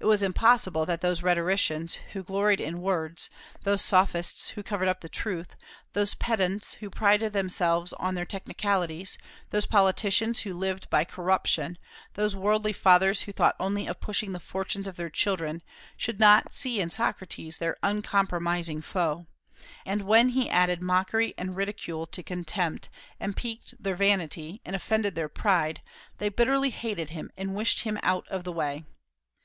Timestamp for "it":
0.00-0.06